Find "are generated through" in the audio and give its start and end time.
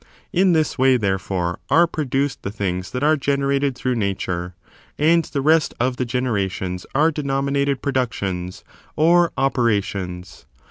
3.03-3.93